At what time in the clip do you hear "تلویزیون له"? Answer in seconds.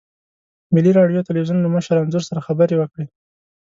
1.27-1.69